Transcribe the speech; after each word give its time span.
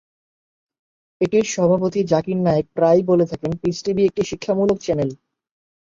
এটির 1.21 1.45
সভাপতি 1.47 1.99
জাকির 2.11 2.37
নায়েক 2.37 2.67
প্রায়ই 2.75 3.03
বলে 3.03 3.25
থাকেন 3.25 3.51
পিস 3.61 3.77
টিভি 3.85 4.01
একটি 4.05 4.21
শিক্ষামূলক 4.29 4.77
চ্যানেল। 4.81 5.09